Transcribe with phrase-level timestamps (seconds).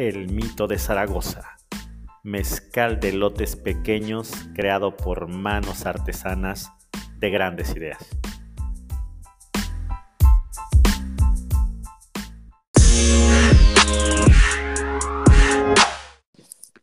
[0.00, 1.58] El Mito de Zaragoza,
[2.22, 6.70] mezcal de lotes pequeños creado por manos artesanas
[7.18, 7.98] de grandes ideas.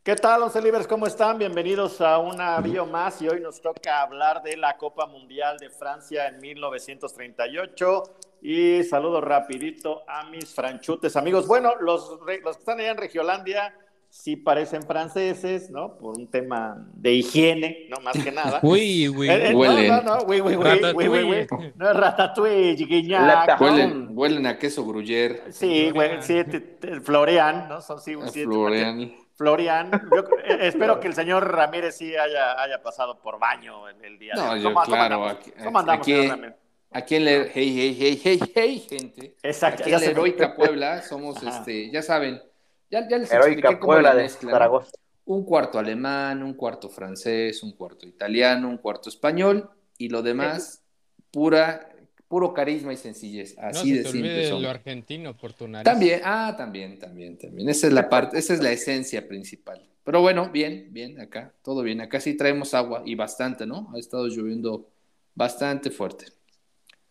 [0.03, 0.85] ¿Qué tal, Once Libres?
[0.85, 1.39] ¿Cómo están?
[1.39, 5.71] Bienvenidos a una bio más y hoy nos toca hablar de la Copa Mundial de
[5.71, 8.03] Francia en 1938
[8.41, 11.47] y saludo rapidito a mis franchutes amigos.
[11.47, 13.73] Bueno, los, los que están allá en Regiolandia
[14.09, 15.97] sí parecen franceses, ¿no?
[15.97, 17.97] Por un tema de higiene, ¿no?
[18.01, 18.59] Más que nada.
[18.63, 19.87] Uy, uy, eh, eh, huelen.
[19.89, 21.19] No, no, no, uy, uy, uy, uy,
[21.51, 23.59] uy, No es ratatouille, guiñac.
[23.59, 25.51] Huelen, huelen a queso gruyere.
[25.51, 27.81] Sí, güey, sí, te- te- Florian, ¿no?
[27.81, 29.13] Son sí, A sí, Florian.
[29.35, 34.03] Florian, yo eh, espero que el señor Ramírez sí haya, haya pasado por baño el,
[34.03, 34.61] el día de No, hoy.
[34.61, 35.31] yo, ¿Cómo- cómo claro, andamos?
[35.33, 36.55] aquí, ¿Cómo andamos, aquí, señor Ramírez?
[36.97, 39.35] Aquí en la, hey, hey, hey, hey, hey, gente.
[39.43, 41.59] Exacto, Aquí ya en la se- heroica Puebla somos, Ajá.
[41.59, 42.41] este, ya saben,
[42.89, 44.49] ya, ya les Heroica expliqué cómo Puebla la de mezcla.
[44.51, 44.55] ¿no?
[44.55, 44.91] Zaragoza.
[45.25, 50.83] Un cuarto alemán, un cuarto francés, un cuarto italiano, un cuarto español y lo demás,
[51.31, 51.89] pura,
[52.29, 53.57] puro carisma y sencillez.
[53.59, 54.63] Así de te simple somos.
[54.63, 55.83] lo argentino por tu nariz.
[55.83, 57.67] También, ah, también, también, también.
[57.69, 59.85] Esa es la parte, esa es la esencia principal.
[60.05, 61.99] Pero bueno, bien, bien, acá, todo bien.
[61.99, 63.89] Acá sí traemos agua y bastante, ¿no?
[63.93, 64.87] Ha estado lloviendo
[65.35, 66.27] bastante fuerte.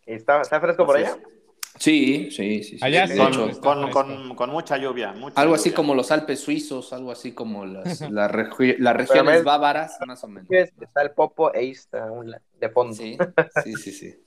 [0.06, 1.18] ¿Está, está fresco por allá?
[1.78, 2.78] Sí, sí, sí.
[2.78, 2.84] sí.
[2.84, 3.18] Allá sí.
[3.18, 3.90] con, con, fresco.
[3.92, 5.12] con, con mucha lluvia.
[5.12, 8.98] mucha algo así como los Alpes suizos, algo así como las, las, regi- las Pero
[9.06, 10.48] regiones ves- bávaras, más o menos.
[10.50, 11.74] Está el popo e
[12.24, 12.94] la- de fondo.
[12.94, 13.18] Sí,
[13.64, 14.22] sí, sí, sí.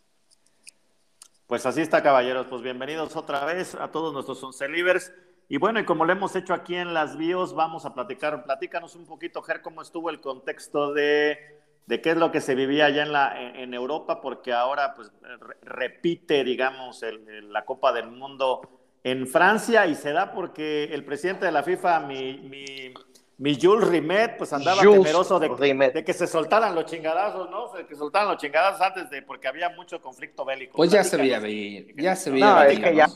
[1.47, 2.45] Pues así está, caballeros.
[2.47, 5.11] Pues bienvenidos otra vez a todos nuestros once livers.
[5.47, 8.43] Y bueno, y como lo hemos hecho aquí en las bios, vamos a platicar.
[8.43, 11.58] Platícanos un poquito, Ger, cómo estuvo el contexto de,
[11.89, 15.11] de qué es lo que se vivía allá en, la, en, Europa, porque ahora pues
[15.21, 17.03] re- repite, digamos,
[17.49, 18.61] la Copa del Mundo
[19.03, 22.93] en Francia y se da porque el presidente de la FIFA, mi,
[23.39, 27.71] mi Jules Rimet, pues andaba Jules temeroso de, de que se soltaran los chingadazos, ¿no?
[27.71, 30.75] De que soltaran los chingadazos antes de, porque había mucho conflicto bélico.
[30.75, 33.07] Pues ya se veía venir, ya se veía No, es venir, que ya,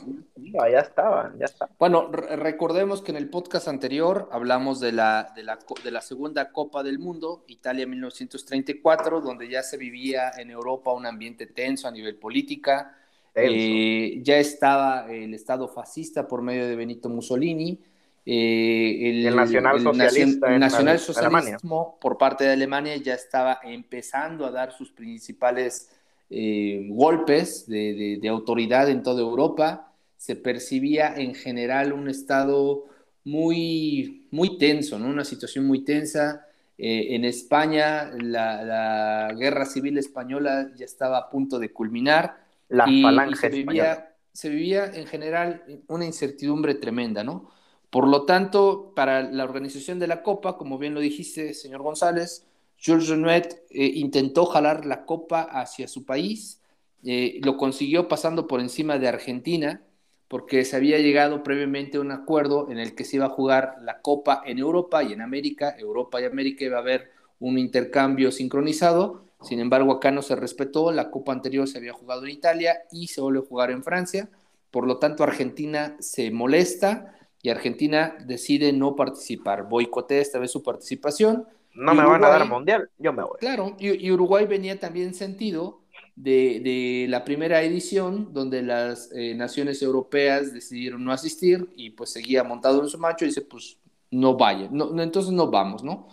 [0.70, 1.68] ya estaba, ya está.
[1.78, 6.00] Bueno, re- recordemos que en el podcast anterior hablamos de la, de, la, de la
[6.00, 11.86] segunda Copa del Mundo, Italia 1934, donde ya se vivía en Europa un ambiente tenso
[11.86, 12.96] a nivel política.
[13.34, 17.78] Eh, ya estaba el Estado fascista por medio de Benito Mussolini.
[18.26, 24.90] Eh, El nacionalsocialista el nacionalsocialismo por parte de Alemania ya estaba empezando a dar sus
[24.92, 25.90] principales
[26.30, 29.92] eh, golpes de, de- de autoridad en toda Europa.
[30.16, 32.84] Se percibía en general un estado
[33.24, 35.08] muy, muy tenso, ¿no?
[35.08, 36.46] una situación muy tensa.
[36.76, 42.36] Eh, en España la, la guerra civil española ya estaba a punto de culminar
[42.68, 43.94] La y, falange y se, española.
[43.94, 47.50] vivía, se vivía en general una incertidumbre tremenda, ¿no?
[47.94, 52.44] Por lo tanto, para la organización de la Copa, como bien lo dijiste, señor González,
[52.84, 56.60] Jules Renuet eh, intentó jalar la Copa hacia su país,
[57.04, 59.84] eh, lo consiguió pasando por encima de Argentina,
[60.26, 63.76] porque se había llegado previamente a un acuerdo en el que se iba a jugar
[63.82, 68.32] la Copa en Europa y en América, Europa y América iba a haber un intercambio
[68.32, 72.74] sincronizado, sin embargo acá no se respetó, la Copa anterior se había jugado en Italia
[72.90, 74.28] y se volvió a jugar en Francia,
[74.72, 80.62] por lo tanto Argentina se molesta y Argentina decide no participar, boicotea esta vez su
[80.62, 83.38] participación, No me van a dar mundial, yo me voy.
[83.38, 85.82] Claro, y, y Uruguay venía también sentido
[86.16, 92.10] de, de la primera edición, donde las eh, naciones europeas decidieron no asistir y pues
[92.10, 93.78] seguía montado en su macho y dice, pues
[94.10, 96.08] no vaya, no, no, entonces no vamos, ¿no?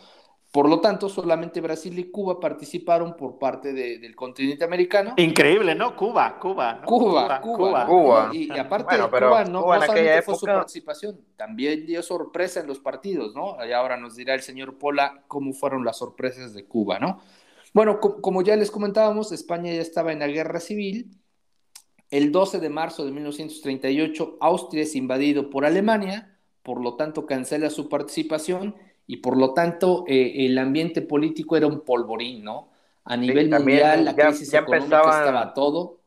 [0.52, 5.14] Por lo tanto, solamente Brasil y Cuba participaron por parte de- del continente americano.
[5.16, 5.96] Increíble, ¿no?
[5.96, 6.80] Cuba, Cuba.
[6.82, 6.86] ¿no?
[6.86, 7.90] Cuba, Cuba, ¿no?
[7.90, 8.30] Cuba.
[8.34, 9.94] Y, y aparte Bueno, pero Cuba no, Cuba no
[10.24, 13.56] fue su participación, también dio sorpresa en los partidos, ¿no?
[13.66, 17.22] Y ahora nos dirá el señor Pola cómo fueron las sorpresas de Cuba, ¿no?
[17.74, 21.12] Bueno, co- como ya les comentábamos, España ya estaba en la guerra civil.
[22.10, 27.70] El 12 de marzo de 1938, Austria es invadido por Alemania, por lo tanto cancela
[27.70, 28.76] su participación
[29.12, 32.70] y por lo tanto eh, el ambiente político era un polvorín, ¿no?
[33.04, 35.98] A nivel también mundial, la ya- crisis ya económica estaba todo.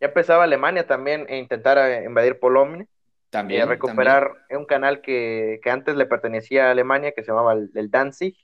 [0.00, 2.88] Ya empezaba Alemania también a intentar eh, invadir Polonia.
[3.30, 3.62] También.
[3.62, 7.70] Eh, recuperar un canal que, que, antes le pertenecía a Alemania, que se llamaba el,
[7.72, 8.34] el Danzig.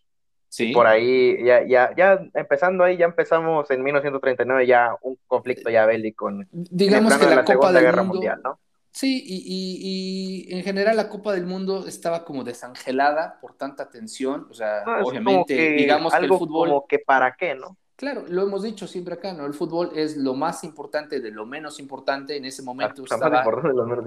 [0.48, 0.70] Sí.
[0.72, 5.84] Por ahí, ya, ya, ya empezando ahí, ya empezamos en 1939 ya un conflicto ya
[5.84, 6.30] bélico.
[6.52, 8.60] Digamos que la, la Copa del Guerra Mundo, Mundial, ¿no?
[8.94, 13.90] Sí, y, y, y, en general la Copa del Mundo estaba como desangelada por tanta
[13.90, 16.68] tensión, o sea, obviamente, digamos que el fútbol...
[16.68, 17.76] Como que para qué, ¿no?
[17.96, 19.46] Claro, lo hemos dicho siempre acá, ¿no?
[19.46, 22.36] El fútbol es lo más importante de lo menos importante.
[22.36, 23.44] En ese momento estaba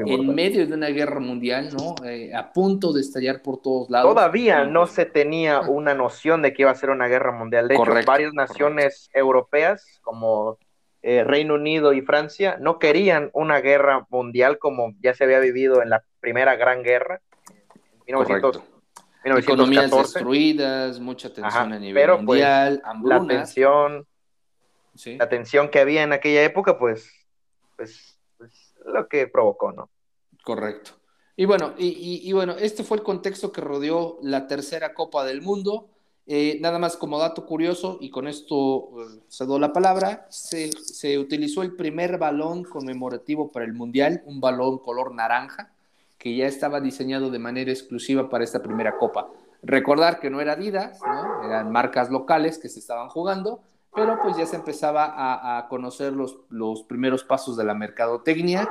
[0.06, 1.96] en medio de una guerra mundial, ¿no?
[2.06, 4.14] Eh, a punto de estallar por todos lados.
[4.14, 7.70] Todavía no se tenía una noción de que iba a ser una guerra mundial.
[7.70, 10.58] De hecho, varias naciones europeas, como
[11.10, 15.82] eh, Reino Unido y Francia, no querían una guerra mundial como ya se había vivido
[15.82, 17.22] en la primera gran guerra,
[18.06, 18.62] en 1900,
[19.24, 24.06] Economías destruidas, mucha tensión a nivel pues, mundial, La tensión,
[25.06, 27.10] la tensión que había en aquella época, pues,
[27.78, 29.90] pues, pues lo que provocó, ¿no?
[30.44, 30.92] Correcto.
[31.38, 35.88] Y bueno, y, bueno, este fue el contexto que rodeó la tercera Copa del Mundo.
[36.30, 41.18] Eh, nada más como dato curioso, y con esto eh, cedo la palabra, se, se,
[41.18, 45.72] utilizó el primer balón conmemorativo para el Mundial, un balón color naranja,
[46.18, 49.30] que ya estaba diseñado de manera exclusiva para esta primera copa.
[49.64, 51.00] Recordar que no era Adidas,
[51.46, 53.62] eran marcas locales que se estaban jugando,
[53.96, 58.70] pero pues ya se empezaba a, a conocer los, los, primeros pasos de la mercadotecnia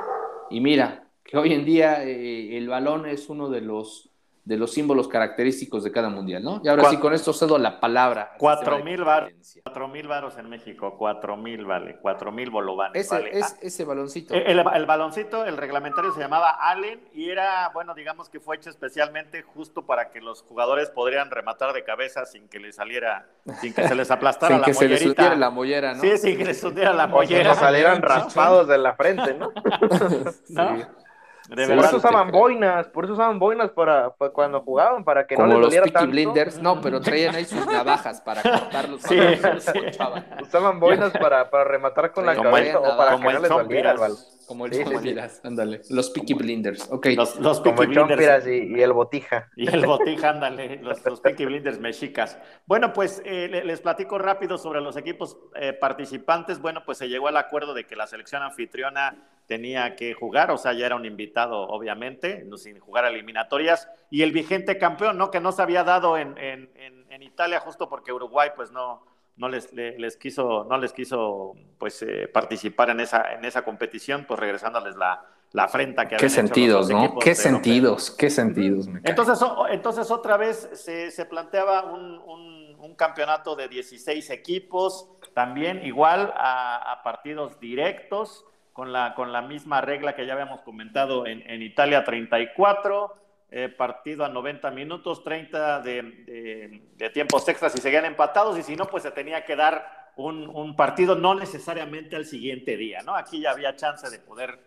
[0.49, 4.09] y mira, que hoy en día eh, el balón es uno de los
[4.47, 6.61] de los símbolos característicos de cada mundial, ¿no?
[6.63, 8.31] Y ahora sí, con esto cedo la palabra.
[8.37, 13.05] Cuatro mil varos, cuatro mil varos en México, cuatro mil vale, cuatro mil bolovanes.
[13.05, 13.37] Ese, vale.
[13.37, 14.33] es, ah, ese baloncito.
[14.33, 18.69] El, el, baloncito, el reglamentario se llamaba Allen y era, bueno, digamos que fue hecho
[18.69, 23.27] especialmente justo para que los jugadores podrían rematar de cabeza sin que les saliera,
[23.59, 26.01] sin que se les aplastara sin la que se les hundiera la mollera, ¿no?
[26.01, 27.51] Sí, sin que les hundiera la mollera.
[27.51, 29.51] O que salieran raspados de la frente, ¿no?
[30.49, 30.77] ¿No?
[30.77, 30.85] Sí.
[31.49, 35.35] De por eso usaban boinas, por eso usaban boinas para, para cuando jugaban, para que
[35.35, 36.11] Como no les los doliera tanto.
[36.11, 39.01] Blinders, no, pero traían ahí sus navajas para cortarlos.
[39.03, 39.79] Sí, cuando sí.
[40.41, 43.49] Usaban boinas para, para rematar con la Como cabeza el- o para que no les
[43.49, 43.99] doliera el Chompiras.
[43.99, 44.17] balón.
[44.47, 45.05] Como el Sí, sí, como sí.
[45.09, 45.81] miras, ándale.
[45.89, 47.07] Los Peaky Blinders, ok.
[47.17, 48.71] Los, los Como Peaky el Chompiras Blinders.
[48.71, 49.49] y, y el Botija.
[49.57, 52.39] Y el botija, ándale, los, los Peaky Blinders mexicas.
[52.65, 56.61] Bueno, pues eh, le- les platico rápido sobre los equipos eh, participantes.
[56.61, 59.17] Bueno, pues se llegó al acuerdo de que la selección anfitriona
[59.47, 63.89] tenía que jugar, o sea, ya era un invitado, obviamente, no- sin jugar a eliminatorias.
[64.09, 65.29] Y el vigente campeón, ¿no?
[65.29, 69.03] Que no se había dado en, en- en- en Italia, justo porque Uruguay, pues no,
[69.37, 73.63] no les, le- les quiso, no les quiso pues, eh, participar en esa, en esa
[73.63, 75.21] competición, pues regresándoles la,
[75.53, 77.19] la afrenta que Qué sentidos, dos ¿no?
[77.19, 78.87] Qué sentidos, qué sentidos.
[78.87, 78.99] me.
[79.03, 85.09] Entonces, o- entonces otra vez se, se planteaba un, un- un campeonato de 16 equipos,
[85.33, 90.61] también igual a, a partidos directos, con la, con la misma regla que ya habíamos
[90.61, 93.13] comentado en, en Italia, 34,
[93.49, 98.63] eh, partido a 90 minutos, 30 de, de- de tiempos extras y seguían empatados, y
[98.63, 103.15] si no, pues se tenía que dar un, partido no necesariamente al siguiente día, ¿no?
[103.15, 104.59] Aquí ya había chance de poder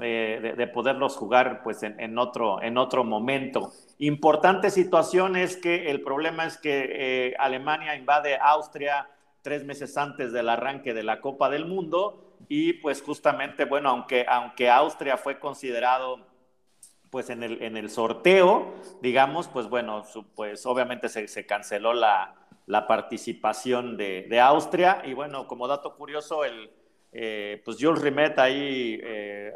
[0.00, 3.72] eh, de, de poderlos jugar pues en, en otro, en otro momento.
[3.98, 6.88] Importante situación es que el problema es que
[7.30, 9.08] eh, Alemania invade Austria
[9.40, 14.26] tres meses antes del arranque de la Copa del Mundo y pues justamente, bueno, aunque,
[14.28, 16.26] aunque Austria fue considerado
[17.10, 21.92] pues en el, en el sorteo, digamos, pues bueno, su- pues obviamente se, se canceló
[21.94, 22.34] la,
[22.66, 26.70] la participación de, de Austria y bueno, como dato curioso, el,
[27.12, 29.54] eh, pues Jules Rimet ahí, eh,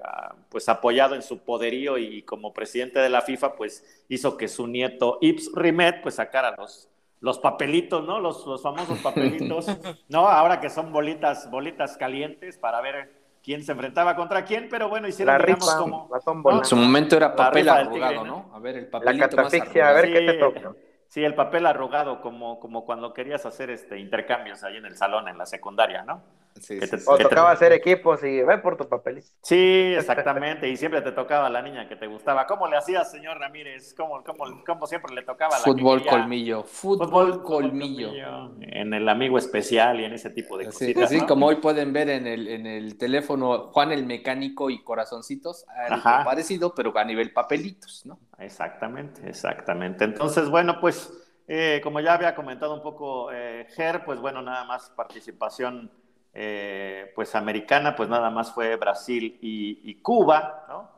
[0.49, 4.67] pues apoyado en su poderío y como presidente de la FIFA, pues hizo que su
[4.67, 6.89] nieto Yves Rimet, pues sacara los,
[7.21, 8.21] los papelitos, ¿no?
[8.21, 9.67] Los, los famosos papelitos,
[10.09, 10.29] ¿no?
[10.29, 15.09] Ahora que son bolitas, bolitas calientes para ver quién se enfrentaba contra quién, pero bueno,
[15.09, 16.11] hicieron, La digamos, rifa, como...
[16.51, 16.59] la.
[16.59, 18.51] En su momento era papel arrugado, tigre, ¿no?
[18.55, 20.73] A ver, el La papelito más catafixia, a ver qué te toca.
[21.09, 25.29] Sí, el papel arrugado, como, como cuando querías hacer este intercambios ahí en el salón,
[25.29, 26.23] en la secundaria, ¿no?
[26.61, 27.05] Sí, que sí, te- sí.
[27.07, 29.29] O ¿Qué te- tocaba hacer equipos y ve por tu papelito.
[29.43, 32.47] Sí, exactamente, y siempre te tocaba la niña que te gustaba.
[32.47, 33.95] ¿Cómo le hacías, señor Ramírez?
[33.95, 38.13] ¿Cómo, cómo, cómo siempre le tocaba la Fútbol colmillo, fútbol, Fútbol colmillo.
[38.61, 41.05] En el amigo especial y en ese tipo de cositas.
[41.05, 41.27] así ¿no?
[41.27, 46.25] como hoy pueden ver en el, en el teléfono Juan el Mecánico y Corazoncitos, algo
[46.25, 48.19] parecido, pero a nivel papelitos, ¿no?
[48.39, 50.05] Exactamente, exactamente.
[50.05, 51.13] Entonces, bueno, pues
[51.49, 55.91] eh, como ya había comentado un poco eh, Ger, pues bueno, nada más participación
[56.35, 60.91] eh, pues americana, pues nada más fue Brasil y, Cuba, ¿no?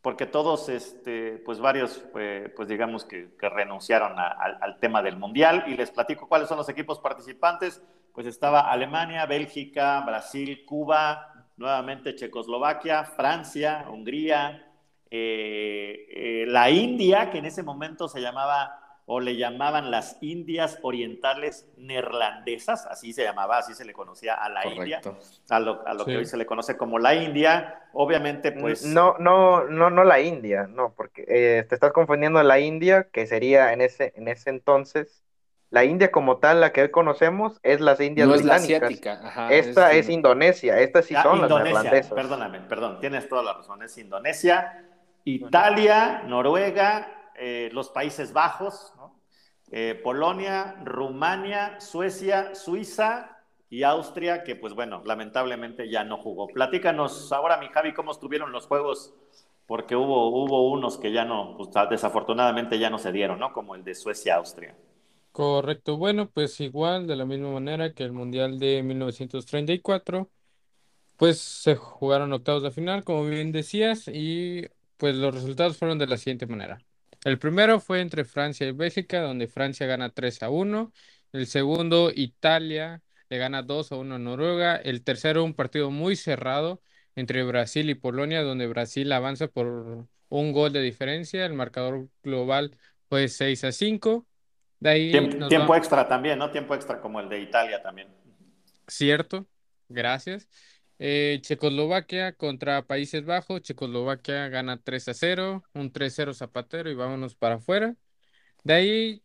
[0.00, 5.74] Porque todos, este, pues varios, eh, pues digamos que, renunciaron al, tema del Mundial y
[5.74, 7.82] les platico cuáles son los equipos participantes.
[8.14, 14.66] Pues estaba Alemania, Bélgica, Brasil, Cuba, nuevamente Checoslovaquia, Francia, Hungría,
[15.10, 18.77] eh, la India, que en ese momento se llamaba
[19.10, 24.50] o le llamaban las Indias Orientales Neerlandesas, así se llamaba, así se le conocía a
[24.50, 25.00] la India,
[25.48, 28.84] a lo, que hoy se le conoce como la India, obviamente pues...
[28.84, 33.26] No, no, no, no la India, no, porque eh, te estás confundiendo la India, que
[33.26, 35.24] sería en ese, en ese entonces,
[35.70, 38.92] la India como tal, la que hoy conocemos, es las Indias no británicas.
[38.92, 42.12] Es la esta es, Indonesia, estas sí son las neerlandesas.
[42.12, 44.84] Perdóname, perdón, tienes toda la razón, es Indonesia,
[45.24, 48.92] Italia, Noruega, eh, los Países Bajos,
[49.70, 53.38] eh, Polonia, Rumania, Suecia, Suiza
[53.70, 56.48] y Austria, que pues bueno, lamentablemente ya no jugó.
[56.48, 59.14] Platícanos ahora, mi Javi, cómo estuvieron los juegos,
[59.66, 63.52] porque hubo, hubo unos que ya no, pues, desafortunadamente ya no se dieron, ¿no?
[63.52, 64.74] Como el de Suecia-Austria.
[65.32, 70.30] Correcto, bueno, pues igual, de la misma manera que el Mundial de 1934,
[71.16, 76.08] pues se jugaron octavos de final, como bien decías, y pues los resultados fueron de
[76.08, 76.84] la siguiente manera.
[77.24, 80.92] El primero fue entre Francia y Bélgica, donde Francia gana 3 a 1.
[81.32, 84.76] El segundo, Italia le gana 2 a 1 a Noruega.
[84.76, 86.80] El tercero, un partido muy cerrado
[87.16, 91.44] entre Brasil y Polonia, donde Brasil avanza por un gol de diferencia.
[91.44, 92.76] El marcador global
[93.08, 94.26] fue 6 a 5.
[94.80, 95.10] De ahí
[95.48, 96.50] tiempo, extra también, ¿no?
[96.50, 98.08] Tiempo extra como el de Italia también.
[98.86, 99.46] Cierto,
[99.88, 100.46] gracias.
[100.98, 103.62] Eh, Checoslovaquia contra Países Bajos.
[103.62, 107.94] Checoslovaquia gana 3 a 0, un 3-0 Zapatero y vámonos para afuera.
[108.64, 109.22] De ahí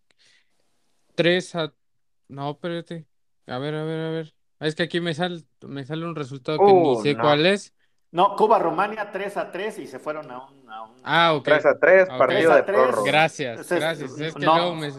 [1.16, 1.74] 3 a...
[2.28, 3.06] No, espérate.
[3.48, 4.36] A ver, a ver, a ver.
[4.60, 7.46] Ah, es que aquí me sale, me sale un resultado que ni uh, sé cuál
[7.46, 7.74] es.
[8.12, 10.70] No, Cuba-Rumania 3 a 3 y se fueron a un...
[10.70, 10.96] A un...
[11.04, 11.44] Ah, ok.
[11.46, 13.12] 3 a 3, partido de prórroga.
[13.12, 14.20] Gracias, gracias.
[14.20, 14.76] Es que no.
[14.76, 14.92] me...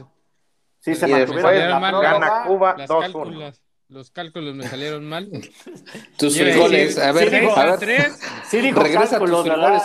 [0.80, 1.80] Sí, se mantuvieron.
[1.80, 3.63] Gana Cuba 2-1
[3.94, 5.30] los cálculos me salieron mal.
[6.18, 7.78] Tus frijoles, a ver, sí a ver.
[7.78, 8.18] Tres.
[8.50, 9.82] Sí dijo regresa cálculos, tus frijoles.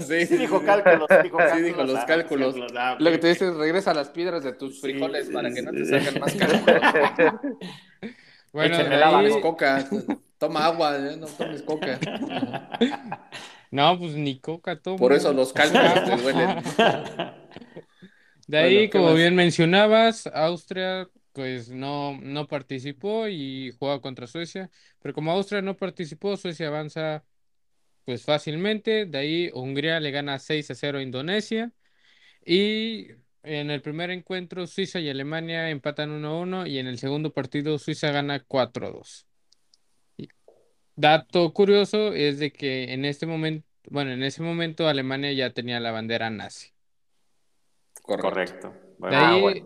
[0.08, 0.26] Sí.
[0.26, 0.36] sí.
[0.38, 1.58] dijo cálculos, dijo cálculos.
[1.58, 2.54] Sí dijo los ah, cálculos.
[2.74, 5.72] Ah, Lo que te dice es regresa las piedras de tus frijoles para que no
[5.72, 7.34] te salgan más cálculos.
[8.52, 9.40] bueno, de ahí...
[9.42, 9.86] coca.
[10.38, 11.16] Toma agua, ¿eh?
[11.18, 12.00] no tomes coca.
[13.70, 14.96] No, pues ni coca tomo.
[14.96, 16.62] Por eso los cálculos te duelen.
[18.46, 24.70] De ahí, como bien mencionabas, Austria pues no, no participó y juega contra Suecia,
[25.00, 27.24] pero como Austria no participó, Suecia avanza
[28.04, 31.72] pues fácilmente, de ahí Hungría le gana 6 a 0 a Indonesia
[32.44, 33.08] y
[33.42, 37.32] en el primer encuentro Suiza y Alemania empatan 1 a 1 y en el segundo
[37.32, 39.26] partido Suiza gana 4 a 2.
[40.96, 45.80] Dato curioso es de que en este momento, bueno, en ese momento Alemania ya tenía
[45.80, 46.72] la bandera nazi.
[48.02, 48.89] Correcto.
[49.08, 49.64] De ahí,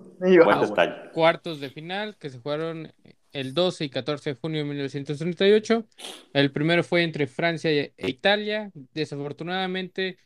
[1.12, 2.92] cuartos de final que se jugaron
[3.32, 5.86] el 12 y 14 de junio de 1938.
[6.32, 8.70] El primero fue entre Francia e Italia.
[8.92, 10.18] Desafortunadamente,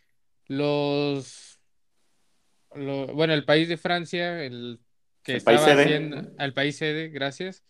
[0.46, 1.58] los,
[2.74, 4.80] bueno, el país de Francia, el
[5.22, 7.64] que estaba haciendo, el país sede, gracias,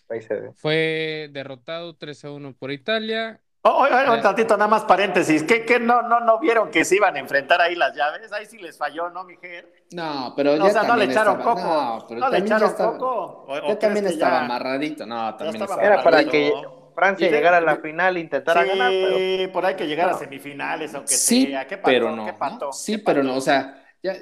[0.54, 3.40] fue derrotado 3 a 1 por Italia
[3.76, 5.42] Oye, un tantito, nada más paréntesis.
[5.42, 8.32] ¿Qué, qué no, no, no vieron que se iban a enfrentar ahí las llaves?
[8.32, 9.72] Ahí sí les falló, ¿no, Mijer?
[9.92, 10.64] No, pero ya.
[10.64, 11.60] o sea, no le echaron coco.
[11.60, 13.46] No, pero no le echaron coco.
[13.66, 15.06] ya también estaba amarradito.
[15.06, 16.52] No, también estaba Era para que
[16.94, 18.90] Francia llegara a la final e intentara ganar.
[18.90, 21.66] Sí, por ahí que llegar a semifinales, aunque sí, sea.
[21.66, 21.92] ¿Qué pasó?
[21.92, 22.72] pero no.
[22.72, 23.36] Sí, pero no.
[23.36, 24.12] O sea, ya,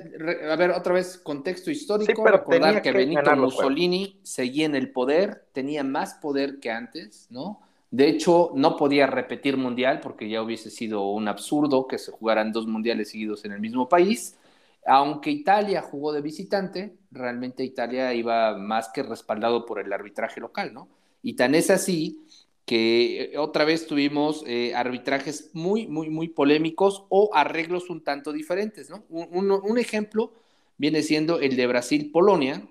[0.51, 2.23] a ver, otra vez, contexto histórico.
[2.23, 7.27] Sí, recordar que, que Benito Mussolini seguía en el poder, tenía más poder que antes,
[7.31, 7.66] ¿no?
[7.91, 12.53] De hecho, no podía repetir mundial porque ya hubiese sido un absurdo que se jugaran
[12.53, 14.37] dos mundiales seguidos en el mismo país.
[14.85, 20.73] Aunque Italia jugó de visitante, realmente Italia iba más que respaldado por el arbitraje local,
[20.75, 20.89] ¿no?
[21.23, 22.25] Y tan es así
[22.65, 28.33] que eh, otra vez tuvimos eh, arbitrajes muy, muy, muy polémicos o arreglos un tanto
[28.33, 29.05] diferentes, ¿no?
[29.09, 30.33] Un, ejemplo
[30.77, 32.69] viene siendo el de Brasil-Polonia,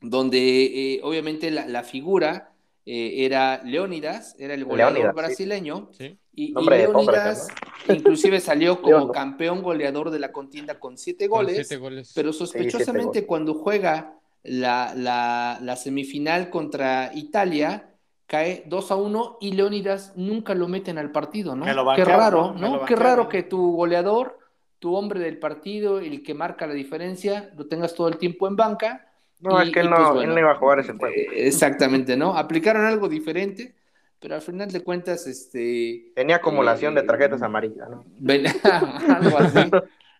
[0.00, 2.51] donde eh, obviamente la figura
[2.84, 5.90] eh, era Leónidas, era el goleador brasileño,
[6.34, 7.48] y, Leónidas
[7.88, 11.68] inclusive salió como campeón goleador de la contienda con siete goles,
[12.14, 17.88] pero sospechosamente cuando juega la, la, semifinal contra Italia,
[18.26, 21.64] cae 2 a 1 y Leónidas nunca lo meten al partido, ¿no?
[21.94, 22.84] Qué raro, ¿no?
[22.84, 24.40] Qué raro que tu goleador,
[24.80, 28.56] tu hombre del partido, el que marca la diferencia, lo tengas todo el tiempo en
[28.56, 29.11] banca
[29.42, 31.14] no, es que él, no, pues, él no iba a jugar ese juego.
[31.14, 32.36] Eh, exactamente, ¿no?
[32.36, 33.74] Aplicaron algo diferente,
[34.20, 36.12] pero al final de cuentas, este...
[36.14, 38.04] Tenía acumulación de eh, tarjetas amarillas, ¿no?
[39.16, 39.70] algo así.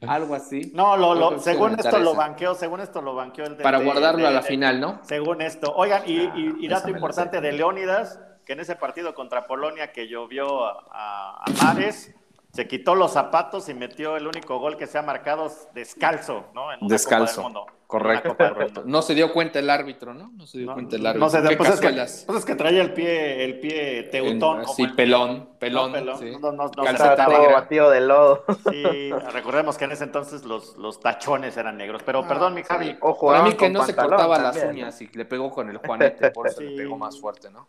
[0.06, 0.72] algo así.
[0.74, 4.26] No, lo, lo, según esto lo banqueó, según esto lo banqueó el de, Para guardarlo
[4.26, 5.00] a la final, ¿no?
[5.04, 5.72] Según esto.
[5.74, 10.64] Oigan, y, y, dato importante de Leónidas, que en ese partido contra Polonia que llovió
[10.64, 12.14] a, a, Mares,
[12.52, 16.70] se quitó los zapatos y metió el único gol que se ha marcado descalzo, ¿no?
[16.70, 17.50] En descalzo.
[17.86, 18.82] correcto, correcto.
[18.84, 20.30] No se dio cuenta el árbitro, ¿no?
[20.36, 21.26] No se dio cuenta el árbitro.
[21.26, 21.88] No se dio, pues es, que,
[22.26, 24.66] pues es que traía el pie, el pie teutón.
[24.68, 25.92] sí, pelón, pelón.
[26.04, 26.32] No, sí.
[26.38, 28.44] no, no, todo batido de lodo.
[28.70, 32.02] Sí, recordemos que en ese entonces los, los tachones eran negros.
[32.04, 32.98] Pero ah, perdón, mi Javi.
[33.00, 36.30] Ojo, Para mí que no se cortaba las uñas y le pegó con el Juanete,
[36.32, 37.66] por eso le pegó más fuerte, ¿no?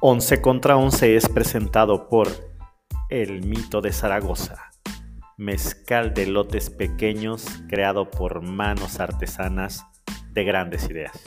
[0.00, 2.28] 11 contra 11 es presentado por
[3.10, 4.70] El Mito de Zaragoza,
[5.36, 9.84] mezcal de lotes pequeños creado por manos artesanas
[10.30, 11.20] de grandes ideas.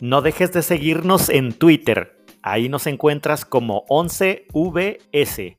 [0.00, 2.24] No dejes de seguirnos en Twitter.
[2.42, 5.58] Ahí nos encuentras como 11VS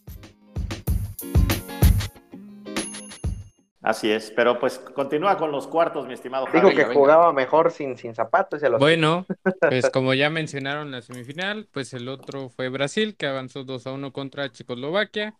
[3.81, 7.97] Así es, pero pues continúa con los cuartos, mi estimado Digo que jugaba mejor sin,
[7.97, 8.61] sin zapatos.
[8.77, 9.25] bueno,
[9.59, 13.91] pues como ya mencionaron la semifinal, pues el otro fue Brasil, que avanzó 2 a
[13.93, 15.35] 1 contra Checoslovaquia.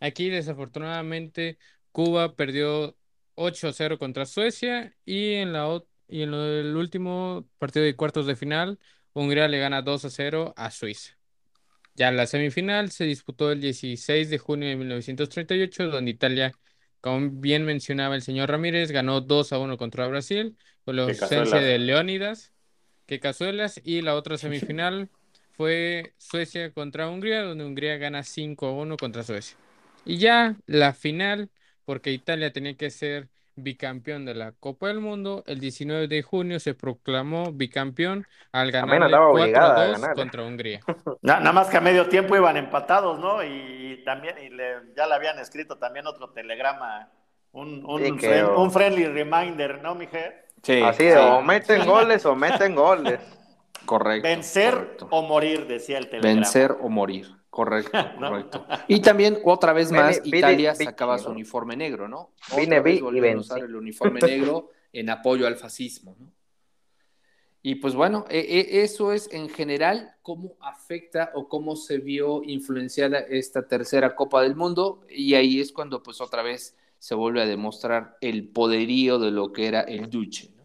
[0.00, 1.58] Aquí, desafortunadamente,
[1.90, 2.94] Cuba perdió
[3.36, 8.26] 8 a 0 contra Suecia y en, la, y en el último partido de cuartos
[8.26, 8.78] de final,
[9.14, 11.14] Hungría le gana 2 a 0 a Suiza.
[11.94, 16.52] Ya la semifinal se disputó el 16 de junio de 1938, donde Italia
[17.00, 21.60] como bien mencionaba el señor Ramírez, ganó 2 a 1 contra Brasil, con la ausencia
[21.60, 22.52] de Leónidas,
[23.06, 25.08] que cazuelas, y la otra semifinal
[25.56, 29.56] fue Suecia contra Hungría, donde Hungría gana 5 a 1 contra Suecia.
[30.04, 31.50] Y ya la final,
[31.84, 33.28] porque Italia tenía que ser
[33.62, 39.10] bicampeón de la Copa del Mundo, el 19 de junio se proclamó bicampeón al ganar
[39.10, 40.80] 4 a 2 contra Hungría.
[41.22, 43.42] Nada más que a medio tiempo iban empatados, ¿no?
[43.44, 44.50] Y también y
[44.96, 47.10] ya le habían escrito también otro telegrama,
[47.52, 50.34] un, un, friendly reminder, ¿no, Miguel?
[50.62, 53.20] Sí, Así o meten goles o meten goles.
[53.86, 54.28] Correcto.
[54.28, 56.34] Vencer o morir, decía el telegrama.
[56.34, 57.37] Vencer o morir.
[57.50, 58.66] Correcto, correcto.
[58.88, 62.32] Y también, otra vez más, Italia sacaba su uniforme negro, ¿no?
[62.56, 66.32] Vine, a usar el uniforme negro en apoyo al fascismo, ¿no?
[67.60, 72.42] Y pues bueno, e, e, eso es en general cómo afecta o cómo se vio
[72.44, 77.42] influenciada esta tercera Copa del Mundo y ahí es cuando pues otra vez se vuelve
[77.42, 80.50] a demostrar el poderío de lo que era el Duce.
[80.56, 80.64] ¿no?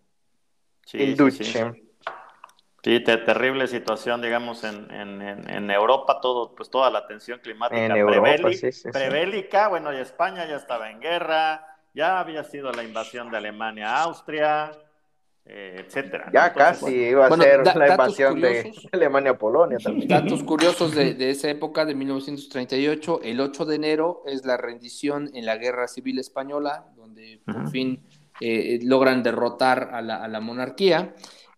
[0.94, 1.44] el Duce.
[1.44, 1.60] Sí,
[2.84, 7.96] terrible situación, digamos, en, en, en, Europa, todo, pues toda la tensión climática
[8.92, 13.90] prebélica, bueno, y España ya estaba en guerra, ya había sido la invasión de Alemania
[13.90, 14.72] a Austria,
[15.46, 16.30] eh, etcétera.
[16.34, 20.10] Ya casi iba a ser la invasión de Alemania a Polonia también.
[20.10, 25.32] Datos curiosos de, de, esa época, de 1938, el 8 de enero es la rendición
[25.34, 28.04] en la Guerra Civil Española, donde por fin
[28.42, 31.14] eh, logran derrotar a la, a la monarquía.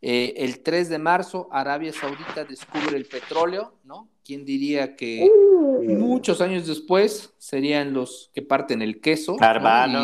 [0.08, 4.08] Eh, el 3 de marzo, Arabia Saudita descubre el petróleo, ¿no?
[4.24, 5.82] ¿Quién diría que uh.
[5.98, 9.36] muchos años después serían los que parten el queso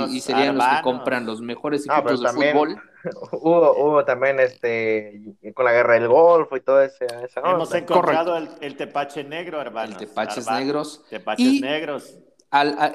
[0.09, 2.81] y, serían los que compran los mejores equipos de fútbol?
[3.31, 5.21] Hubo, hubo, también este
[5.55, 9.93] con la guerra del Golfo y todo ese, esa Hemos encontrado el, tepache negro, hermano.
[9.93, 11.03] El tepaches negros.
[11.09, 12.15] Tepaches negros.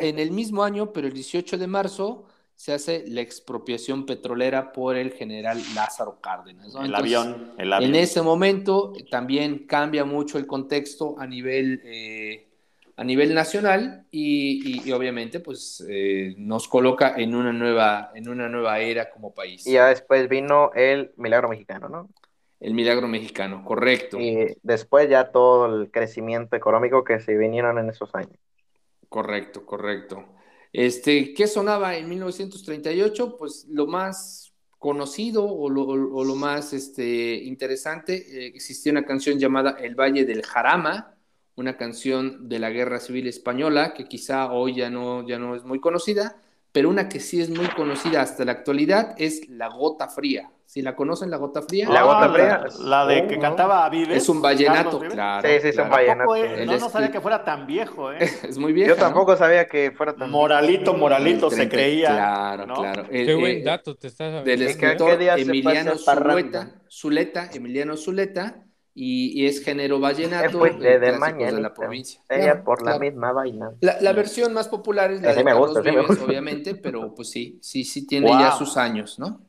[0.00, 2.24] en el mismo año, pero el 18 de marzo,
[2.56, 6.74] se hace la expropiación petrolera por el general Lázaro Cárdenas.
[6.74, 12.48] El, avión, el, avión, En ese momento también cambia mucho el contexto a nivel, eh,
[12.96, 18.80] a nivel nacional y, obviamente pues eh, nos coloca en una, nueva, en una nueva
[18.80, 19.66] era como país.
[19.66, 22.08] Y ya después vino el milagro mexicano, ¿no?
[22.58, 24.18] El milagro mexicano, correcto.
[24.18, 28.38] Y después ya todo el crecimiento económico que se vinieron en esos años.
[29.10, 30.24] Correcto, correcto.
[30.76, 33.38] Este, ¿Qué sonaba en 1938?
[33.38, 39.94] Pues lo más conocido o lo, más este, interesante, eh, existía una canción llamada El
[39.94, 41.16] Valle del Jarama,
[41.54, 45.64] una canción de la Guerra Civil Española, que quizá hoy ya no, ya no es
[45.64, 50.08] muy conocida, pero una que sí es muy conocida hasta la actualidad es La Gota
[50.08, 50.50] Fría.
[50.66, 51.88] Si la conocen, la gota fría.
[51.88, 52.64] La gota fría.
[52.80, 54.16] La, de que cantaba Vives.
[54.24, 55.48] Es un vallenato, claro.
[55.48, 56.36] Sí, sí, es un vallenato.
[56.66, 58.18] no, no sabía que fuera tan viejo, ¿eh?
[58.20, 58.88] es muy viejo.
[58.88, 62.08] Yo tampoco sabía que fuera tan Moralito, moralito se creía.
[62.08, 63.08] Claro, claro.
[63.08, 70.00] Qué buen dato te estás Del escritor Emiliano Zuleta, Zuleta, Emiliano Zuleta, y, es género
[70.00, 72.22] vallenato de, de, mañana, de la provincia.
[72.28, 73.70] Ella por la misma vaina.
[73.80, 77.84] La, la, versión más popular es la de Carlos Vives, obviamente, pero pues sí, sí,
[77.84, 79.46] sí tiene ya sus años, ¿no?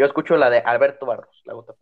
[0.00, 1.74] Yo escucho la de Alberto Barros, la gota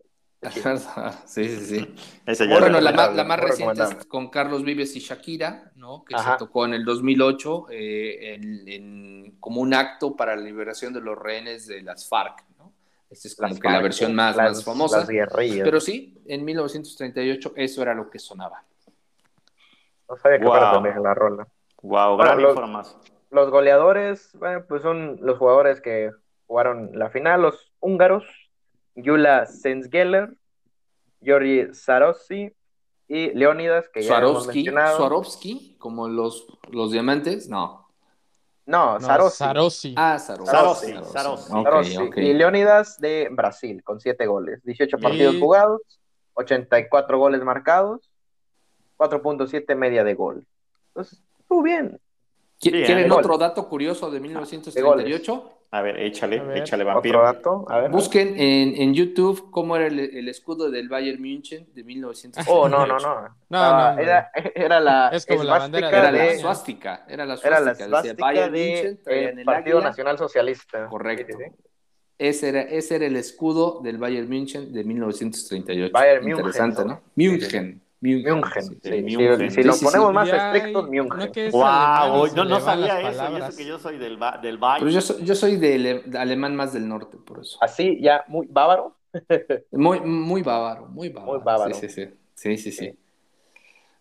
[1.24, 1.86] Sí, sí,
[2.26, 2.48] sí.
[2.48, 6.04] bueno, la, la, más reciente es con Carlos Vives y Shakira, ¿no?
[6.04, 11.00] Que se tocó en el 2008 eh, en, como un acto para la liberación de
[11.00, 12.72] los rehenes de las FARC, ¿no?
[13.08, 15.06] Esta es como que la versión más, más famosa.
[15.06, 18.64] Pero sí, en 1938 eso era lo que sonaba.
[20.08, 20.72] No sabía que wow.
[20.72, 21.46] también la rola.
[21.82, 23.00] Wow, gran información.
[23.30, 26.10] Los goleadores, bueno, pues son los jugadores que
[26.48, 28.24] jugaron la final, los húngaros,
[28.94, 30.34] Yula Sensgeller,
[31.22, 32.52] Georgi Sarossi
[33.08, 34.96] y Leonidas, que ya hemos mencionado.
[34.98, 37.88] Swarovski, como los, los diamantes, no.
[38.66, 39.94] No, Sarossi.
[39.96, 40.94] Ah, Sarossi.
[41.10, 41.96] Sarossi.
[42.16, 44.62] Y Leonidas de Brasil, con 7 goles.
[44.62, 45.80] 18 partidos jugados,
[46.34, 48.10] 84 goles marcados,
[48.98, 50.46] 4.7 media de gol.
[50.88, 51.98] Entonces, estuvo bien.
[52.60, 55.57] ¿Quieren otro dato curioso de 1938?
[55.70, 57.22] A ver, échale, échale, vampiro.
[57.22, 57.66] Dato?
[57.68, 61.84] A ver, Busquen en, en, YouTube cómo era el, el, escudo del Bayern München de
[61.84, 62.50] 1938.
[62.50, 63.28] Oh, no, no, no.
[63.50, 65.08] no, no era, era, la.
[65.10, 67.04] Es como la bandera de Era la suástica.
[67.06, 67.56] Era la suástica.
[67.58, 70.86] Era la suástica Bayern de, München, el Partido Nacional Socialista.
[70.86, 71.36] Correcto.
[71.36, 71.68] Sí, sí.
[72.16, 75.92] Ese era, ese era el escudo del Bayern München de 1938.
[75.92, 76.46] Bayern München.
[76.46, 77.00] Interesante, ¿no?
[77.14, 77.82] München.
[78.00, 78.80] München.
[78.82, 81.50] Sí, Si, lo ponemos más estrictos, München.
[81.50, 84.80] Wow, yo no sabía eso, y eso que yo soy del, del Bayern.
[84.80, 87.58] Pero yo, soy, yo soy del alemán más del norte, por eso.
[87.60, 88.96] Así, ya, muy bávaro.
[89.72, 91.32] muy, muy bávaro, muy bávaro.
[91.32, 91.74] Muy bávaro.
[91.74, 92.14] Sí, sí, sí.
[92.34, 92.98] sí, sí, sí.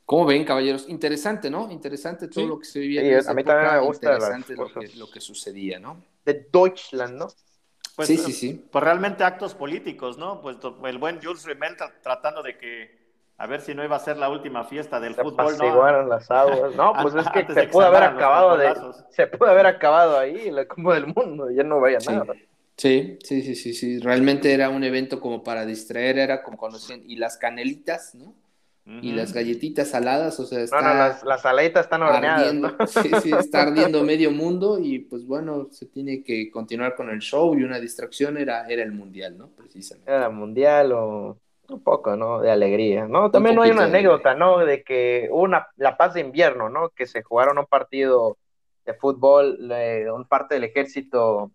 [0.05, 0.87] ¿Cómo ven, caballeros?
[0.87, 1.69] Interesante, ¿no?
[1.69, 3.21] Interesante todo lo que se vivía.
[3.21, 4.13] Sí, a mí también me gusta.
[4.13, 6.01] Interesante lo que, lo que sucedía, ¿no?
[6.23, 7.27] De Deutschland, ¿no?
[7.97, 8.67] Pues, sí, sí, sí.
[8.71, 10.39] Pues realmente actos políticos, ¿no?
[10.39, 13.06] Pues el buen Jules Rimmel tratando de que
[13.39, 15.55] a ver si no iba a ser la última fiesta del se fútbol.
[15.57, 16.03] ¿no?
[16.07, 16.75] las aguas.
[16.75, 18.73] No, pues es que se pudo haber acabado de,
[19.09, 22.33] se pudo haber acabado ahí la Copa del Mundo, ya no vaya nada.
[22.77, 23.99] Sí, sí, sí, sí, sí.
[23.99, 28.33] Realmente era un evento como para distraer, era como conocían, y las canelitas, ¿no?
[29.01, 32.53] Y las galletitas saladas, o sea, está no, no, las, las aletas están horneadas.
[32.53, 32.73] ¿no?
[32.87, 37.19] Sí, sí, está ardiendo medio mundo y pues bueno, se tiene que continuar con el
[37.19, 39.49] show y una distracción era, era el mundial, ¿no?
[39.49, 40.09] Precisamente.
[40.09, 41.37] Era el mundial o
[41.69, 42.39] un poco, ¿no?
[42.39, 43.31] De alegría, ¿no?
[43.31, 44.59] También no hay una anécdota, ¿no?
[44.59, 46.89] De que una, la paz de invierno, ¿no?
[46.89, 48.37] Que se jugaron un partido
[48.85, 49.57] de fútbol,
[50.13, 51.51] un parte del ejército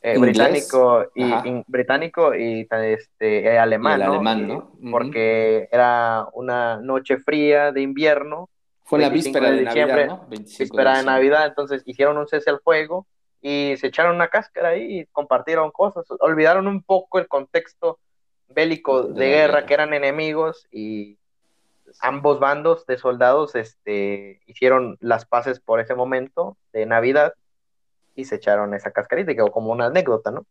[0.00, 1.32] eh, británico y
[1.66, 4.12] británico y este eh, alemán, ¿no?
[4.12, 4.72] alemán, ¿no?
[4.90, 8.48] Porque era una noche fría de invierno.
[8.84, 10.26] Fue la víspera de, diciembre, Navidad, ¿no?
[10.28, 13.06] víspera de, Navidad, entonces hicieron un cese al fuego
[13.40, 17.98] y se echaron una cáscara ahí y compartieron cosas, olvidaron un poco el contexto
[18.54, 21.18] bélico de, guerra, que eran enemigos y
[22.00, 27.34] ambos bandos de soldados este, hicieron las paces por ese momento de Navidad
[28.14, 30.46] y se echaron esa cascarita, como una anécdota, ¿no?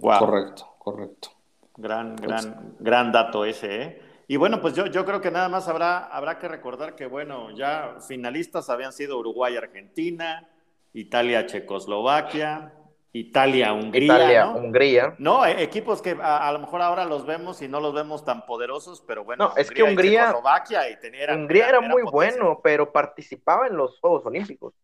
[0.00, 1.30] Correcto, correcto.
[1.76, 4.02] Gran, gran, gran dato ese, ¿eh?
[4.28, 7.52] Y bueno, pues yo, yo creo que nada más habrá, habrá que recordar que, bueno,
[7.52, 10.48] ya finalistas habían sido Uruguay, Argentina,
[10.92, 12.72] Italia, Checoslovaquia,
[13.20, 14.04] Italia, Hungría.
[14.04, 14.56] Italia, ¿no?
[14.56, 15.14] Hungría.
[15.18, 18.44] No, e, equipos que a, lo mejor ahora los vemos y no los vemos tan
[18.44, 19.48] poderosos, pero bueno.
[19.48, 20.34] No, es que Hungría.
[20.90, 24.74] Y tenía, Hungría era, muy bueno, pero participaba en los Juegos Olímpicos.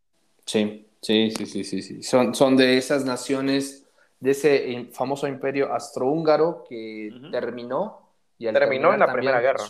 [0.47, 1.83] Sí, sí, sí, sí, sí.
[1.83, 2.03] sí.
[2.03, 3.88] Son, son de esas naciones,
[4.21, 8.01] de ese famoso imperio astrohúngaro que terminó.
[8.38, 9.64] Y terminó en la Primera Guerra.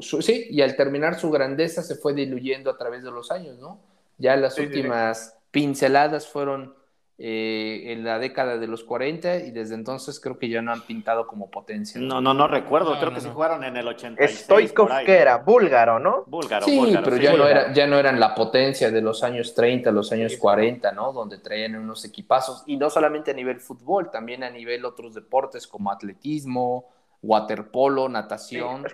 [0.00, 3.80] sí, y al terminar su grandeza se fue diluyendo a través de los años, ¿no?
[4.18, 6.75] Ya las últimas pinceladas fueron
[7.18, 10.82] eh, en la década de los 40 y desde entonces creo que ya no han
[10.82, 11.98] pintado como potencia.
[11.98, 14.40] No, no, no recuerdo, creo que se jugaron en el 86.
[14.40, 16.24] Stoikov que era búlgaro, ¿no?
[16.26, 19.90] Búlgaro, sí, pero ya, No era, ya no eran la potencia de los años 30,
[19.92, 21.14] los años 40, ¿no?
[21.14, 25.66] Donde traían unos equipazos y no solamente a nivel fútbol, también a nivel otros deportes
[25.66, 26.84] como atletismo,
[27.22, 28.84] waterpolo, natación.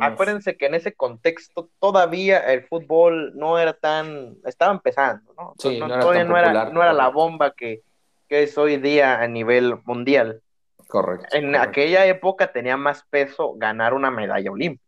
[0.00, 5.54] Acuérdense que en ese contexto todavía el fútbol no era tan, estaba empezando, ¿no?
[5.62, 7.82] no, era todavía no, era, no era la bomba que,
[8.28, 10.42] que, es hoy día a nivel mundial.
[10.88, 11.36] Correcto.
[11.36, 14.84] En aquella época tenía más peso ganar una medalla olímpica.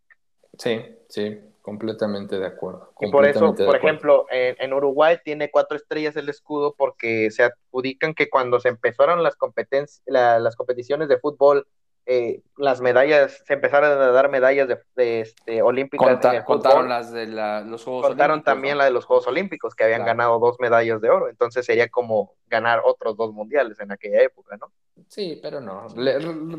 [0.59, 2.93] Sí, sí, completamente de acuerdo.
[3.01, 8.15] Y por eso, por ejemplo, en, Uruguay tiene cuatro estrellas el escudo porque se adjudican
[8.15, 11.67] que cuando se empezaron las, competencias, las competiciones de fútbol
[12.05, 16.45] eh, las medallas, se empezaron a dar medallas de, este, olímpicas.
[16.45, 20.39] contaron las de los Juegos Contaron también la de los Juegos Olímpicos, que habían ganado
[20.41, 21.29] dos medallas de oro.
[21.29, 24.73] Entonces sería como ganar otros dos mundiales en aquella época, ¿no?
[25.09, 25.89] Sí, pero no.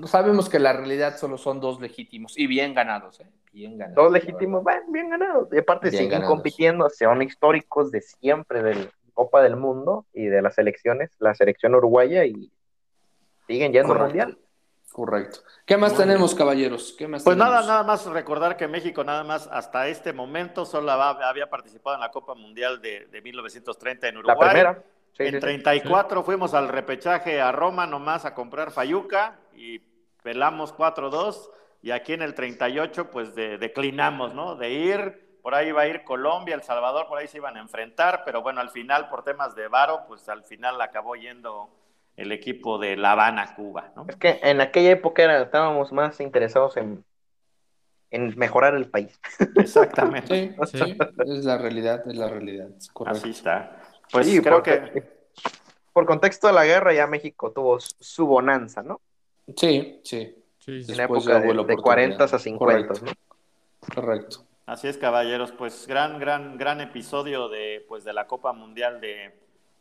[0.08, 3.30] sabemos que la realidad solo son dos legítimos y bien ganados, ¿eh?
[3.52, 3.96] Bien ganados.
[3.96, 5.50] Dos legítimos, bueno, bien ganados.
[5.52, 10.56] Y aparte siguen compitiendo, son históricos de siempre del Copa del Mundo y de las
[10.56, 12.52] selecciones, la selección uruguaya y
[13.46, 14.38] siguen yendo al mundial.
[14.94, 15.40] Correcto.
[15.66, 16.94] ¿Qué más tenemos, caballeros?
[16.96, 20.92] ¿Qué más pues nada, nada más recordar que México nada más hasta este momento solo
[20.92, 24.38] había participado en la Copa Mundial de, 1930 en Uruguay.
[24.40, 24.84] La primera.
[25.18, 29.80] en 34 fuimos al repechaje a Roma nomás a comprar Fayuca y
[30.22, 31.50] pelamos 4-2
[31.82, 34.56] y aquí en el 38 pues declinamos, ¿no?
[34.56, 37.62] De ir, por ahí iba a ir Colombia, El Salvador, por ahí se iban a
[37.62, 41.72] enfrentar, pero bueno, al final por temas de varo pues al final acabó yendo
[42.16, 43.92] el equipo de La Habana, Cuba.
[43.96, 44.06] ¿no?
[44.08, 47.04] Es que en aquella época era, estábamos más interesados en,
[48.12, 49.20] en mejorar el país.
[49.56, 50.56] Exactamente.
[50.66, 52.70] Sí, es la realidad, es la realidad.
[53.06, 53.82] Así está.
[54.12, 55.24] Pues sí, creo que...
[55.92, 59.00] Por contexto de la guerra ya México tuvo su bonanza, ¿no?
[59.56, 60.36] Sí, sí.
[60.66, 63.12] en la época de, de 40 a 50, ¿no?
[63.94, 64.46] Correcto.
[64.66, 69.36] Así es, caballeros, pues gran, gran, gran episodio de, pues, de la Copa Mundial de,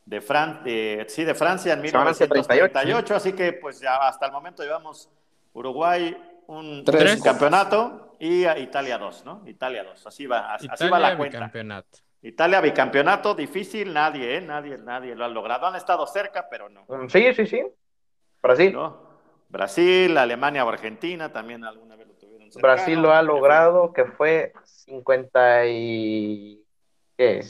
[0.04, 4.62] de, Fran de, sí, de Francia en 1938, así que pues ya hasta el momento
[4.62, 5.08] llevamos
[5.52, 6.84] Uruguay un
[7.22, 9.42] campeonato y Italia dos, ¿no?
[9.46, 11.38] Italia dos, así va, así va la cuenta.
[11.38, 11.98] Bicampeonato.
[12.22, 14.40] Italia bicampeonato, difícil, nadie, ¿eh?
[14.40, 15.66] nadie, nadie lo ha logrado.
[15.66, 16.84] Han estado cerca, pero no.
[16.86, 17.62] Mm, sí, sí, sí.
[18.40, 18.78] Brasil.
[19.48, 24.52] Brasil, Alemania o Argentina también alguna vez lo tuvieron Brasil lo ha logrado, que fue
[24.64, 26.64] 50 y...
[27.16, 27.42] ¿Qué?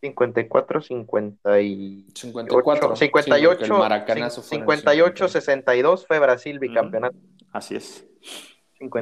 [0.00, 7.16] 54, 50 y 54, 58, 58, 62 fue Brasil bicampeonato.
[7.52, 8.06] Así es.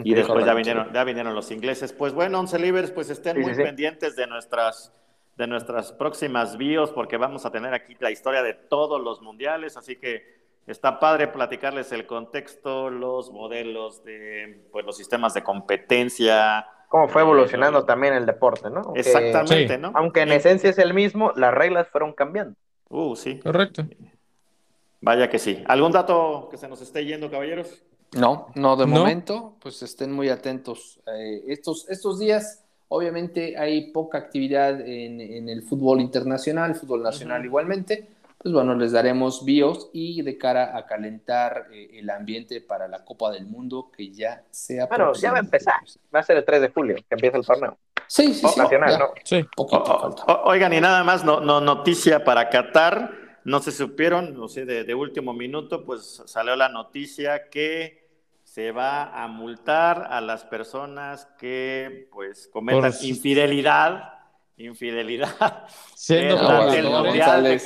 [0.03, 1.93] y después ya vinieron, ya vinieron los ingleses.
[1.93, 4.93] Pues bueno, Once Libres, pues estén muy pendientes de nuestras,
[5.37, 9.77] de nuestras próximas bios, porque vamos a tener aquí la historia de todos los mundiales,
[9.77, 16.67] así que está padre platicarles el contexto, los modelos de pues, los sistemas de competencia,
[16.89, 18.93] cómo fue evolucionando también el deporte, ¿no?
[18.95, 19.93] Exactamente, ¿no?
[19.95, 22.57] Aunque en esencia es el mismo, las reglas fueron cambiando.
[22.89, 23.39] Uh, sí.
[23.39, 23.87] Correcto.
[25.01, 25.63] Vaya que sí.
[25.67, 27.83] ¿Algún dato que se nos esté yendo, caballeros?
[28.17, 30.99] No, no de momento, pues estén muy atentos.
[31.07, 38.09] Eh, estos, estos días, obviamente, hay poca actividad en, el fútbol internacional, fútbol nacional igualmente
[38.39, 43.05] pues bueno, les daremos bios y de cara a calentar eh, el ambiente para la
[43.05, 44.87] Copa del Mundo que ya sea.
[44.87, 45.75] Bueno, ya va a empezar.
[46.15, 47.77] Va a ser el 3 de julio que empieza el torneo.
[48.07, 48.61] Sí, sí, sí.
[48.61, 49.07] Nacional, ¿no?
[49.25, 49.45] Sí.
[50.45, 53.13] oigan, y nada más, no, no, noticia para Qatar.
[53.45, 58.09] No se supieron, no sé, de, de último minuto, pues salió la noticia que
[58.45, 64.18] se va a multar a las personas que pues cometan infidelidad
[64.59, 67.59] infidelidad Siendo durante el Mundial de,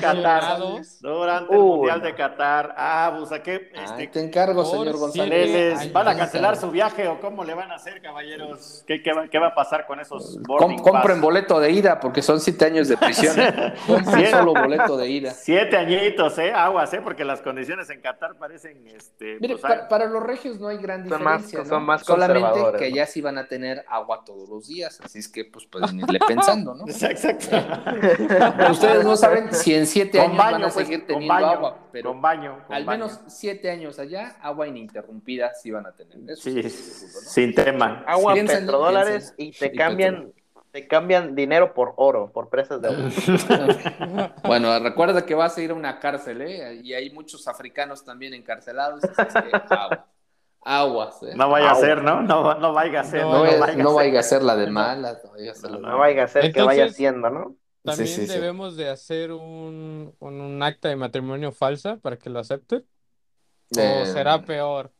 [0.00, 0.58] Qatar.
[1.00, 2.74] Durante el Mundial de Qatar.
[2.74, 3.70] Ah, pues a qué.
[3.74, 5.92] Este, te encargo, señor González.
[5.92, 8.82] ¿Van a cancelar su viaje o cómo le van a hacer, caballeros?
[8.86, 12.40] ¿Qué, qué, va, qué va, a pasar con esos Compren boleto de ida porque son
[12.40, 13.36] siete años de prisión.
[13.86, 15.32] Compren solo boleto de ida.
[15.32, 16.52] Siete añitos, ¿eh?
[16.52, 17.02] Aguas, ¿eh?
[17.04, 18.86] Porque las condiciones en Qatar parecen.
[18.88, 21.62] Este, Mire, pues, para, los regios no hay gran diferencia.
[21.64, 24.98] Son más, son más Solamente que ya sí van a tener agua todos los días.
[25.04, 26.84] Así es que, pues, pueden pensando, ¿no?
[26.88, 27.56] Exacto.
[28.70, 32.20] Ustedes no saben si en siete años van a pues, seguir teniendo agua, pero con
[32.20, 36.36] baño, al menos siete años allá, agua ininterrumpida sí van a tener.
[36.36, 38.04] sí, sin tema.
[38.06, 40.32] Agua, petrodólares y te cambian
[40.70, 43.08] te cambian dinero por oro, por presas de oro.
[44.44, 46.80] bueno, recuerda que vas a ir a una cárcel, ¿eh?
[46.82, 49.02] Y hay muchos africanos también encarcelados.
[49.68, 50.06] agua.
[50.62, 51.22] Aguas.
[51.22, 51.32] ¿eh?
[51.34, 52.22] No vaya a ser, ¿no?
[52.22, 53.22] No, no vaya a ser.
[53.22, 55.22] No, no, vaya, a ser la de malas.
[55.24, 57.56] No, vaya a ser que vaya haciendo, ¿no?
[57.82, 62.84] También debemos de hacer un, un, acta de matrimonio falsa para que lo acepten.
[63.74, 64.92] ¿O eh, será peor?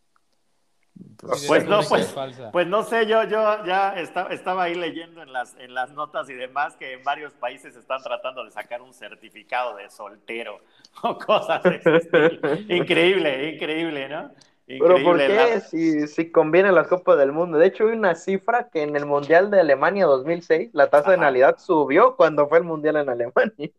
[1.17, 2.15] Pues, pues no, pues,
[2.53, 6.35] pues, no sé, yo, yo ya estaba ahí leyendo en las, en las notas y
[6.35, 10.61] demás que en varios países están tratando de sacar un certificado de soltero
[11.03, 14.31] o cosas de Increíble, increíble, ¿no?
[14.79, 17.59] Pero ¿por qué si, si conviene la Copa del Mundo?
[17.59, 21.17] De hecho, hay una cifra que en el Mundial de Alemania 2006 la tasa de
[21.17, 23.71] natalidad subió cuando fue el Mundial en Alemania.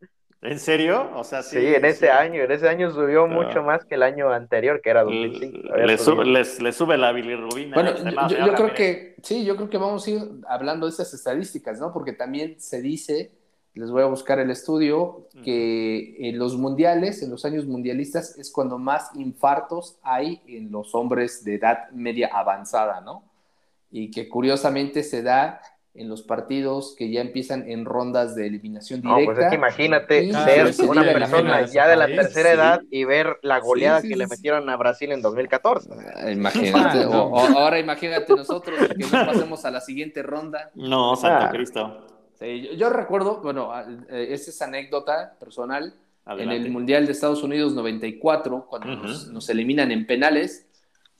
[0.42, 1.12] ¿En serio?
[1.16, 1.60] O sea, sí.
[1.60, 5.04] en ese año, en ese año subió mucho más que el año anterior, que era
[5.04, 5.76] 2005.
[5.76, 7.76] Le, sube, les, sube la bilirrubina.
[7.76, 7.94] Bueno,
[8.28, 11.80] yo, yo creo que, sí, yo creo que vamos a ir hablando de esas estadísticas,
[11.80, 11.94] ¿no?
[11.94, 13.32] Porque también se dice
[13.74, 18.52] les voy a buscar el estudio, que en los mundiales, en los años mundialistas, es
[18.52, 23.24] cuando más infartos hay en los hombres de edad media avanzada, ¿no?
[23.90, 25.62] Y que curiosamente se da
[25.94, 29.20] en los partidos que ya empiezan en rondas de eliminación directa.
[29.20, 33.38] No, pues es que imagínate ser una persona ya de la tercera edad y ver
[33.42, 35.90] la goleada que le metieron a Brasil en 2014.
[36.16, 40.72] Ah, imagínate, o, ahora imagínate nosotros que no pasemos a la siguiente ronda.
[40.76, 41.50] No, Santo ah.
[41.52, 42.11] Cristo.
[42.42, 43.72] Yo, recuerdo, bueno,
[44.10, 45.94] eh, esa es anécdota personal,
[46.28, 50.68] en el Mundial de Estados Unidos 94, cuando nos eliminan en penales,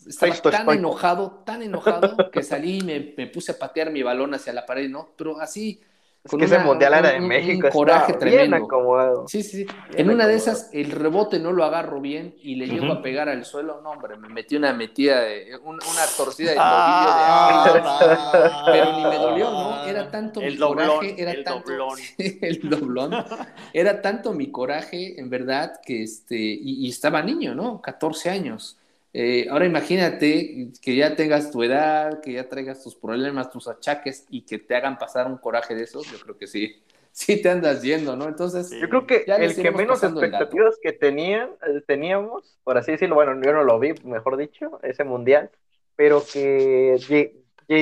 [0.06, 2.82] estaba tan enojado, tan enojado, que salí y
[3.18, 5.10] me, puse a patear mi balón hacia la pared, ¿no?
[5.18, 5.82] Pero así.
[6.24, 7.68] Es que ese mundial era de México.
[7.68, 9.26] Un coraje tremendo.
[9.28, 9.68] Sí, sí, sí.
[9.94, 13.28] en una de esas, el rebote no lo agarro bien y le llego a pegar
[13.28, 13.82] al suelo.
[13.82, 19.04] No, hombre, me metí una metida, de, una torcida de ah, tobillo de Pero ni
[19.04, 19.86] me dolió, ¿no?
[19.86, 21.16] Era tanto mi coraje.
[21.18, 22.00] Era el tanto, doblón.
[22.20, 23.26] el doblón.
[23.74, 26.38] Era tanto mi coraje, en verdad, que este.
[26.38, 27.82] Y, y estaba niño, ¿no?
[27.82, 28.78] 14 años
[29.14, 34.26] eh, ahora imagínate que ya tengas tu edad, que ya traigas tus problemas, tus achaques
[34.30, 37.50] y que te hagan pasar un coraje de esos, yo creo que sí, sí te
[37.50, 38.30] andas yendo, ¿no?
[38.30, 43.16] Entonces, yo creo que el que menos expectativas que tenían, eh, teníamos, por así decirlo,
[43.16, 45.52] bueno, yo no lo vi, mejor dicho, ese mundial,
[45.98, 46.98] pero que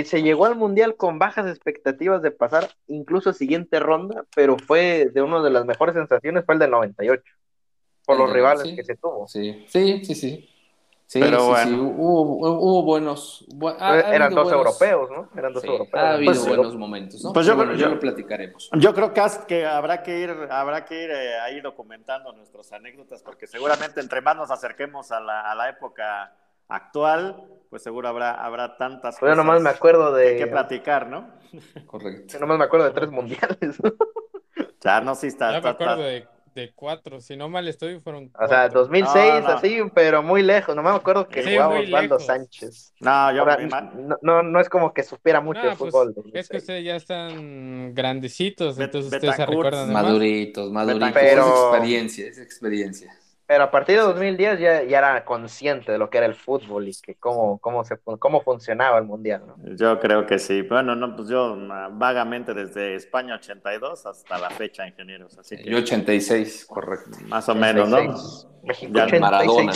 [0.04, 5.22] se llegó al mundial con bajas expectativas de pasar incluso siguiente ronda, pero fue de
[5.22, 7.24] una de las mejores sensaciones, fue el del 98,
[8.04, 9.28] por los rivales que se tuvo.
[9.28, 10.49] Sí, sí, sí, sí.
[11.10, 11.72] Sí, pero bueno.
[11.72, 13.44] sí, Hubo, buenos.
[14.12, 15.28] eran dos europeos, ¿no?
[15.36, 16.04] Eran dos europeos.
[16.04, 17.34] Ha habido pues, buenos momentos, ¿no?
[17.34, 18.70] Pues yo, bueno, yo, lo platicaremos.
[18.74, 23.48] Yo creo que, habrá que ir, habrá que ir eh, ahí documentando nuestras anécdotas, porque
[23.48, 26.32] seguramente entre más nos acerquemos a la, a la época
[26.68, 29.36] actual, pues seguro habrá, habrá tantas pues cosas.
[29.36, 30.38] Yo nomás me acuerdo de.
[30.38, 31.28] Que, platicar, ¿no?
[31.88, 32.34] Correcto.
[32.34, 33.78] Yo nomás me acuerdo de tres mundiales.
[34.80, 35.54] ya, no, sí está.
[35.54, 36.28] Ya me acuerdo de
[36.76, 40.76] cuatro, si no mal estoy, fueron O sea, 2006, así, pero muy lejos.
[40.76, 42.94] No me acuerdo que jugaba Osvaldo Sánchez.
[43.00, 43.46] No, yo
[44.22, 46.16] no, no, es como que supiera mucho de pues, fútbol.
[46.34, 49.92] es que ustedes ya están grandecitos, entonces ustedes se recuerdan.
[49.92, 51.12] Maduritos, maduritos.
[51.14, 51.44] Pero...
[51.44, 53.14] Es experiencia, es experiencia.
[53.50, 56.88] Pero a partir de 2010 ya, ya, era consciente de lo que era el fútbol
[56.88, 59.76] y que cómo, cómo, se, cómo funcionaba el mundial, ¿no?
[59.76, 60.62] Yo creo que sí.
[60.62, 65.36] Bueno, no, pues yo ah, vagamente desde España 82 hasta la fecha, ingenieros.
[65.40, 67.18] Así que, yo 86, correcto.
[67.26, 67.98] Más o menos, ¿no?
[68.62, 69.20] México ya, 86.
[69.20, 69.74] Maradona.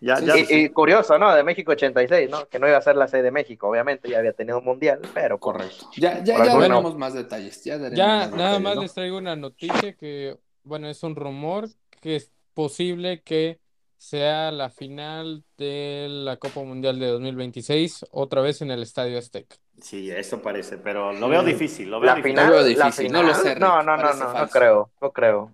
[0.00, 1.34] Ya, ya, y, curioso, ¿no?
[1.34, 2.48] De México 86, ¿no?
[2.48, 5.00] Que no iba a ser la sede de México, obviamente, ya había tenido un mundial,
[5.12, 5.38] pero.
[5.38, 5.90] Correcto.
[5.96, 7.64] Ya, ya, ya veremos más detalles.
[7.64, 11.68] Ya, ya nada más les traigo una noticia que, bueno, es un rumor
[12.00, 12.22] que
[12.58, 13.60] posible que
[13.98, 19.54] sea la final de la Copa Mundial de 2026 otra vez en el Estadio Azteca.
[19.80, 21.88] Sí, eso parece, pero lo veo difícil.
[21.88, 23.12] Lo veo la Final, difícil.
[23.12, 23.54] no lo sé.
[23.54, 25.52] no, no, no, no, no creo, no creo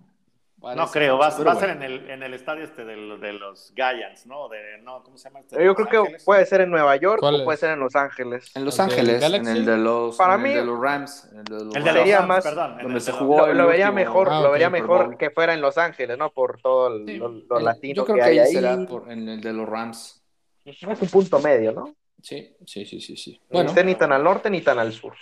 [0.73, 4.25] no creo, va, a ser en el, en el estadio este de, de los Giants,
[4.25, 4.49] ¿no?
[4.49, 5.41] De, no ¿Cómo se llama?
[5.41, 5.63] Este?
[5.63, 8.51] Yo creo que puede ser en Nueva York o puede ser en Los Ángeles.
[8.55, 11.29] En Los Ángeles, en el de los, Para mí, de los Rams.
[11.33, 12.77] El de los, el más, perdón.
[12.81, 16.17] Donde se jugó lo, vería mejor, ah, lo vería mejor que fuera en Los Ángeles,
[16.17, 16.31] ¿no?
[16.31, 18.53] Por todo lo, latino yo creo que, hay ahí.
[18.53, 20.23] será en el de los Rams.
[20.63, 21.93] Es un punto medio, ¿no?
[22.25, 23.39] Sí, sí, sí, sí, sí.
[23.51, 25.13] Bueno, ni tan al norte ni tan al sur.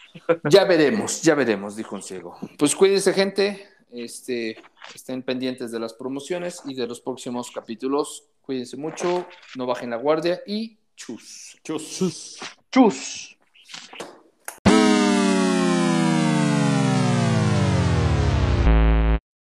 [0.50, 2.38] ya veremos, ya veremos, dijo un ciego.
[2.58, 3.73] Pues cuídense, gente.
[3.94, 4.58] Este,
[4.94, 8.26] estén pendientes de las promociones y de los próximos capítulos.
[8.42, 11.58] Cuídense mucho, no bajen la guardia y chus.
[11.64, 11.98] Chus.
[11.98, 12.40] Chus.
[12.72, 13.38] Chus.